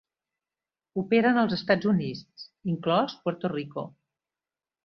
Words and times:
Opera 1.01 1.33
en 1.33 1.37
els 1.41 1.53
Estats 1.59 1.89
Units, 1.91 2.47
inclòs 2.75 3.17
Puerto 3.27 3.55
Rico. 3.55 3.89